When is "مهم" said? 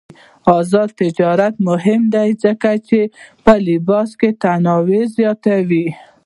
1.69-2.01